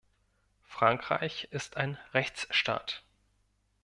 Frankreich 0.63 1.47
ist 1.51 1.77
ein 1.77 1.95
Rechtsstaat. 2.15 3.03